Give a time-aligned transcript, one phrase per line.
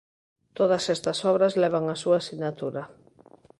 [0.57, 2.83] Todas estas obras levan a súa sinatura.